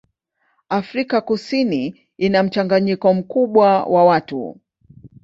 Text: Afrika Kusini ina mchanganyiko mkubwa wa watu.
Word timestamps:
Afrika 0.69 1.21
Kusini 1.21 2.01
ina 2.17 2.43
mchanganyiko 2.43 3.13
mkubwa 3.13 3.83
wa 3.85 4.05
watu. 4.05 4.59